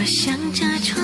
[0.00, 0.99] 我向着窗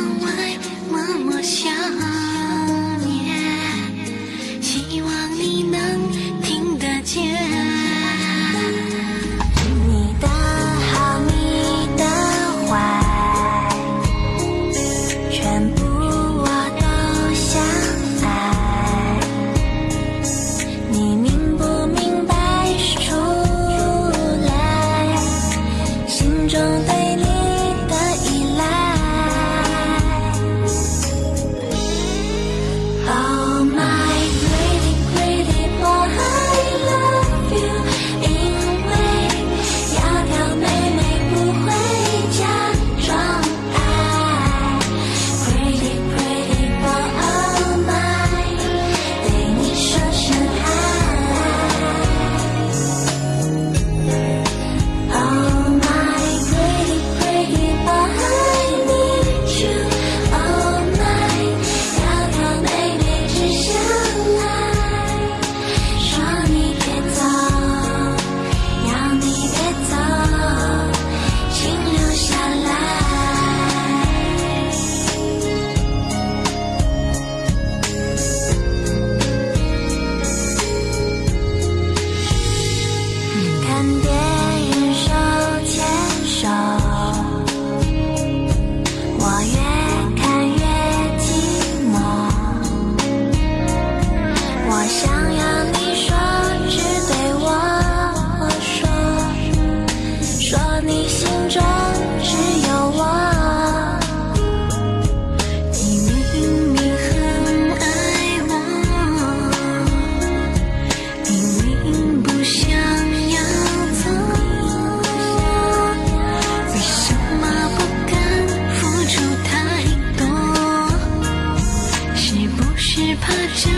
[123.20, 123.72] 怕真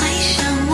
[0.22, 0.72] 上我。